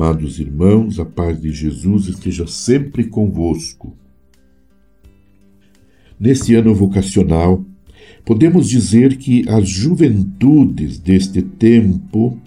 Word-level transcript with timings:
Amados 0.00 0.38
irmãos, 0.38 1.00
a 1.00 1.04
paz 1.04 1.42
de 1.42 1.50
Jesus 1.50 2.06
esteja 2.06 2.46
sempre 2.46 3.02
convosco. 3.02 3.96
Neste 6.20 6.54
ano 6.54 6.72
vocacional, 6.72 7.64
podemos 8.24 8.68
dizer 8.68 9.16
que 9.16 9.42
as 9.48 9.68
juventudes 9.68 11.00
deste 11.00 11.42
tempo, 11.42 12.40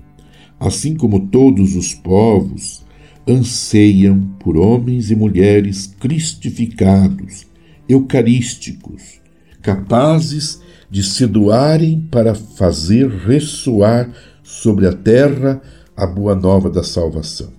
assim 0.57 0.96
como 0.96 1.28
todos 1.28 1.75
os 1.75 1.93
povos, 1.93 2.86
anseiam 3.28 4.33
por 4.39 4.56
homens 4.56 5.11
e 5.11 5.15
mulheres 5.18 5.93
cristificados, 6.00 7.46
eucarísticos, 7.89 9.20
capazes 9.61 10.61
de 10.89 11.04
se 11.04 11.28
doarem 11.28 12.00
para 12.10 12.33
fazer 12.33 13.10
ressoar 13.10 14.10
sobre 14.42 14.88
a 14.88 14.93
terra 14.93 15.61
a 15.95 16.05
boa 16.05 16.36
nova 16.36 16.69
da 16.69 16.83
salvação. 16.83 17.51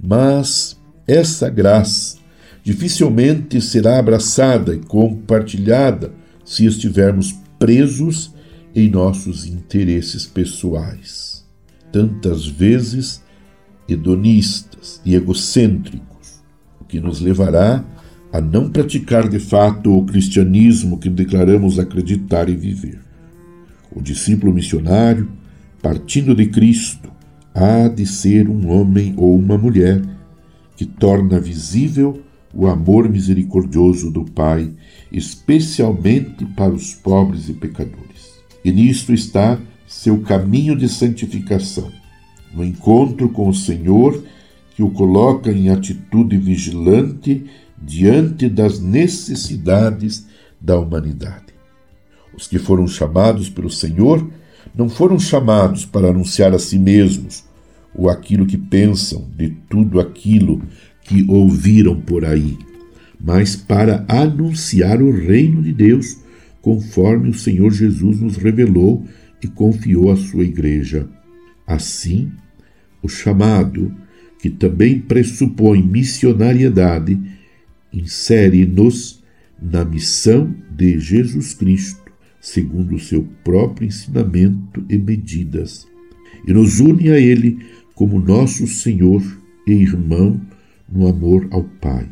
Mas 0.00 0.76
essa 1.06 1.48
graça 1.48 2.18
dificilmente 2.62 3.60
será 3.60 3.98
abraçada 3.98 4.74
e 4.74 4.78
compartilhada 4.78 6.12
se 6.44 6.66
estivermos 6.66 7.34
presos 7.58 8.32
em 8.74 8.88
nossos 8.88 9.46
interesses 9.46 10.26
pessoais, 10.26 11.44
tantas 11.90 12.46
vezes 12.46 13.22
hedonistas 13.88 15.00
e 15.04 15.14
egocêntricos, 15.14 16.42
o 16.80 16.84
que 16.84 17.00
nos 17.00 17.20
levará 17.20 17.84
a 18.32 18.40
não 18.40 18.70
praticar 18.70 19.28
de 19.28 19.38
fato 19.38 19.94
o 19.94 20.06
cristianismo 20.06 20.98
que 20.98 21.10
declaramos 21.10 21.78
acreditar 21.78 22.48
e 22.48 22.56
viver. 22.56 22.98
O 23.94 24.00
discípulo 24.00 24.54
missionário, 24.54 25.30
partindo 25.82 26.34
de 26.34 26.46
Cristo, 26.46 27.11
há 27.54 27.88
de 27.88 28.06
ser 28.06 28.48
um 28.48 28.68
homem 28.70 29.14
ou 29.16 29.34
uma 29.36 29.58
mulher 29.58 30.02
que 30.76 30.86
torna 30.86 31.38
visível 31.38 32.22
o 32.54 32.66
amor 32.66 33.08
misericordioso 33.08 34.10
do 34.10 34.24
Pai, 34.24 34.70
especialmente 35.10 36.44
para 36.44 36.72
os 36.72 36.94
pobres 36.94 37.48
e 37.48 37.54
pecadores. 37.54 38.40
E 38.64 38.70
nisto 38.70 39.12
está 39.12 39.58
seu 39.86 40.20
caminho 40.20 40.76
de 40.76 40.88
santificação, 40.88 41.90
no 42.52 42.64
encontro 42.64 43.28
com 43.28 43.48
o 43.48 43.54
Senhor, 43.54 44.22
que 44.74 44.82
o 44.82 44.90
coloca 44.90 45.50
em 45.52 45.68
atitude 45.68 46.36
vigilante 46.36 47.44
diante 47.80 48.48
das 48.48 48.80
necessidades 48.80 50.26
da 50.60 50.78
humanidade. 50.78 51.52
Os 52.34 52.46
que 52.46 52.58
foram 52.58 52.86
chamados 52.86 53.50
pelo 53.50 53.70
Senhor 53.70 54.26
não 54.74 54.88
foram 54.88 55.18
chamados 55.18 55.84
para 55.84 56.08
anunciar 56.08 56.54
a 56.54 56.58
si 56.58 56.78
mesmos 56.78 57.44
ou 57.94 58.08
aquilo 58.08 58.46
que 58.46 58.56
pensam 58.56 59.28
de 59.36 59.50
tudo 59.68 60.00
aquilo 60.00 60.62
que 61.02 61.24
ouviram 61.28 62.00
por 62.00 62.24
aí, 62.24 62.58
mas 63.20 63.54
para 63.54 64.04
anunciar 64.08 65.02
o 65.02 65.10
reino 65.10 65.62
de 65.62 65.72
Deus, 65.72 66.18
conforme 66.60 67.28
o 67.28 67.34
Senhor 67.34 67.70
Jesus 67.70 68.20
nos 68.20 68.36
revelou 68.36 69.04
e 69.42 69.46
confiou 69.46 70.10
à 70.10 70.16
sua 70.16 70.44
igreja. 70.44 71.08
Assim, 71.66 72.30
o 73.02 73.08
chamado, 73.08 73.92
que 74.38 74.48
também 74.48 74.98
pressupõe 74.98 75.82
missionariedade, 75.82 77.20
insere-nos 77.92 79.22
na 79.60 79.84
missão 79.84 80.54
de 80.70 80.98
Jesus 80.98 81.54
Cristo 81.54 82.01
segundo 82.42 82.96
o 82.96 82.98
seu 82.98 83.24
próprio 83.44 83.86
ensinamento 83.86 84.84
e 84.90 84.98
medidas, 84.98 85.86
e 86.46 86.52
nos 86.52 86.80
une 86.80 87.08
a 87.10 87.18
Ele 87.18 87.60
como 87.94 88.18
nosso 88.18 88.66
Senhor 88.66 89.22
e 89.64 89.72
irmão 89.72 90.40
no 90.90 91.06
amor 91.06 91.46
ao 91.52 91.62
Pai. 91.62 92.08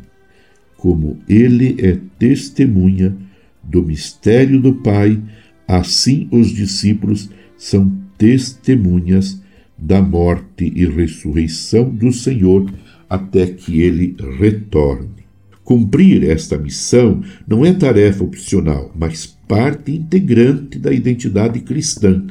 Como 0.77 1.19
Ele 1.27 1.75
é 1.79 1.99
testemunha 2.17 3.15
do 3.61 3.83
mistério 3.83 4.59
do 4.59 4.73
Pai, 4.75 5.21
assim 5.67 6.29
os 6.31 6.49
discípulos 6.49 7.29
são 7.57 7.91
testemunhas 8.17 9.41
da 9.77 10.01
morte 10.01 10.71
e 10.73 10.85
ressurreição 10.85 11.89
do 11.89 12.13
Senhor 12.13 12.71
até 13.09 13.47
que 13.47 13.81
ele 13.81 14.15
retorne. 14.39 15.21
Cumprir 15.63 16.23
esta 16.23 16.57
missão 16.57 17.21
não 17.47 17.65
é 17.65 17.73
tarefa 17.73 18.23
opcional, 18.23 18.91
mas 18.95 19.37
parte 19.51 19.91
integrante 19.91 20.79
da 20.79 20.93
identidade 20.93 21.59
cristã, 21.59 22.25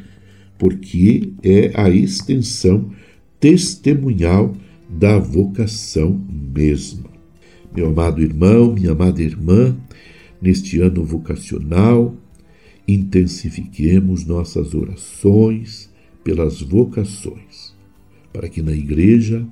porque 0.57 1.35
é 1.43 1.71
a 1.75 1.91
extensão 1.91 2.91
testemunhal 3.39 4.57
da 4.89 5.19
vocação 5.19 6.19
mesma. 6.57 7.11
Meu 7.77 7.89
amado 7.89 8.23
irmão, 8.23 8.73
minha 8.73 8.93
amada 8.93 9.23
irmã, 9.23 9.77
neste 10.41 10.81
ano 10.81 11.05
vocacional, 11.05 12.17
intensifiquemos 12.89 14.25
nossas 14.25 14.73
orações 14.73 15.91
pelas 16.25 16.63
vocações, 16.63 17.77
para 18.33 18.49
que 18.49 18.63
na 18.63 18.73
igreja 18.73 19.47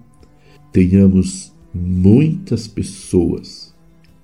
tenhamos 0.73 1.53
muitas 1.75 2.67
pessoas 2.67 3.75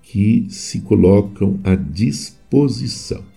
que 0.02 0.46
se 0.48 0.80
colocam 0.80 1.60
à 1.62 1.74
disposição, 1.74 3.33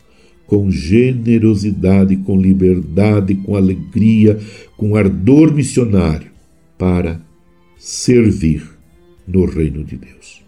com 0.47 0.71
generosidade, 0.71 2.15
com 2.17 2.39
liberdade, 2.39 3.35
com 3.35 3.55
alegria, 3.55 4.39
com 4.75 4.95
ardor 4.95 5.53
missionário, 5.53 6.31
para 6.77 7.21
servir 7.77 8.63
no 9.27 9.45
reino 9.45 9.83
de 9.83 9.97
Deus, 9.97 10.41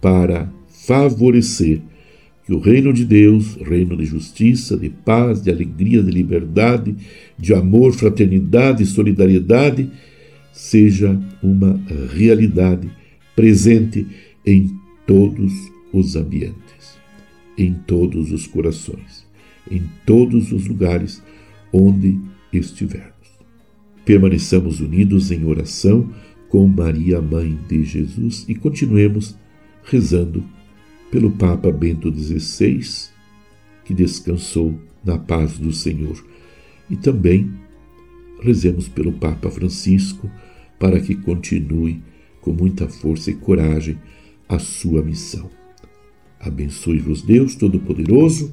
para 0.00 0.50
favorecer 0.68 1.80
que 2.44 2.52
o 2.52 2.58
reino 2.58 2.92
de 2.92 3.04
Deus, 3.04 3.56
reino 3.56 3.96
de 3.96 4.04
justiça, 4.04 4.76
de 4.76 4.88
paz, 4.88 5.42
de 5.42 5.50
alegria, 5.50 6.02
de 6.02 6.10
liberdade, 6.10 6.96
de 7.38 7.54
amor, 7.54 7.92
fraternidade 7.92 8.82
e 8.82 8.86
solidariedade, 8.86 9.88
seja 10.52 11.18
uma 11.42 11.80
realidade 12.12 12.90
presente 13.36 14.06
em 14.44 14.70
todos 15.06 15.52
os 15.92 16.16
ambientes, 16.16 16.98
em 17.56 17.74
todos 17.86 18.32
os 18.32 18.46
corações, 18.46 19.26
em 19.70 19.82
todos 20.06 20.52
os 20.52 20.66
lugares 20.66 21.22
onde 21.72 22.20
estivermos. 22.52 23.12
Permaneçamos 24.04 24.80
unidos 24.80 25.30
em 25.30 25.44
oração 25.44 26.08
com 26.48 26.66
Maria, 26.66 27.20
Mãe 27.20 27.58
de 27.68 27.82
Jesus, 27.84 28.44
e 28.48 28.54
continuemos 28.54 29.36
rezando 29.84 30.44
pelo 31.10 31.30
Papa 31.30 31.70
Bento 31.70 32.12
XVI, 32.12 33.10
que 33.84 33.94
descansou 33.94 34.78
na 35.04 35.18
paz 35.18 35.58
do 35.58 35.72
Senhor, 35.72 36.24
e 36.90 36.96
também 36.96 37.50
rezemos 38.40 38.88
pelo 38.88 39.12
Papa 39.12 39.50
Francisco 39.50 40.30
para 40.78 41.00
que 41.00 41.14
continue 41.14 42.02
com 42.40 42.52
muita 42.52 42.88
força 42.88 43.30
e 43.30 43.34
coragem 43.34 43.96
a 44.48 44.58
sua 44.58 45.00
missão. 45.00 45.48
Abençoe-vos 46.40 47.22
Deus 47.22 47.54
Todo-Poderoso, 47.54 48.52